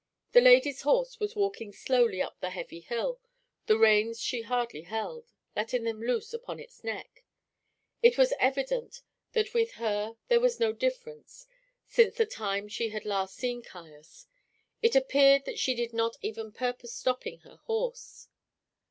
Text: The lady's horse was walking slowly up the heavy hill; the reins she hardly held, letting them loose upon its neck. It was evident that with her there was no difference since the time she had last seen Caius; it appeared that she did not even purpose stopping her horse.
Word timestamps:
The 0.31 0.41
lady's 0.41 0.81
horse 0.81 1.19
was 1.19 1.35
walking 1.35 1.71
slowly 1.71 2.23
up 2.23 2.39
the 2.39 2.49
heavy 2.49 2.79
hill; 2.79 3.19
the 3.67 3.77
reins 3.77 4.19
she 4.19 4.41
hardly 4.41 4.81
held, 4.81 5.31
letting 5.55 5.83
them 5.83 6.01
loose 6.01 6.33
upon 6.33 6.59
its 6.59 6.83
neck. 6.83 7.23
It 8.01 8.17
was 8.17 8.33
evident 8.39 9.03
that 9.33 9.53
with 9.53 9.73
her 9.73 10.17
there 10.27 10.39
was 10.39 10.59
no 10.59 10.73
difference 10.73 11.45
since 11.85 12.15
the 12.17 12.25
time 12.25 12.67
she 12.67 12.89
had 12.89 13.05
last 13.05 13.35
seen 13.35 13.61
Caius; 13.61 14.25
it 14.81 14.95
appeared 14.95 15.45
that 15.45 15.59
she 15.59 15.75
did 15.75 15.93
not 15.93 16.17
even 16.23 16.51
purpose 16.51 16.93
stopping 16.95 17.41
her 17.41 17.57
horse. 17.57 18.27